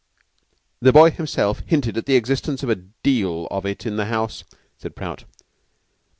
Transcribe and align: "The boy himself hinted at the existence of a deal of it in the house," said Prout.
"The 0.81 0.91
boy 0.91 1.11
himself 1.11 1.59
hinted 1.67 1.95
at 1.95 2.07
the 2.07 2.15
existence 2.15 2.63
of 2.63 2.69
a 2.71 2.75
deal 3.03 3.47
of 3.51 3.67
it 3.67 3.85
in 3.85 3.97
the 3.97 4.05
house," 4.05 4.43
said 4.79 4.95
Prout. 4.95 5.25